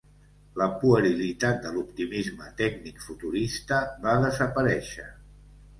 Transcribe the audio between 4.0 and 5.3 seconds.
va desaparèixer.